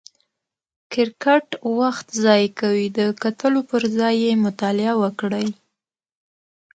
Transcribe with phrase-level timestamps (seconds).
[0.91, 1.47] کرکټ
[1.79, 5.47] وخت ضایع کوي، د کتلو پر ځای یې مطالعه وکړئ!